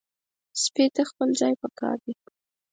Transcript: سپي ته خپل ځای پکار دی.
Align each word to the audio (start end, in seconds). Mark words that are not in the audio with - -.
سپي 0.63 0.85
ته 0.95 1.01
خپل 1.09 1.29
ځای 1.41 1.53
پکار 1.61 1.97
دی. 2.05 2.13